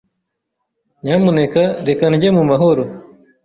[1.03, 2.83] Nyamuneka reka ndye mu mahoro.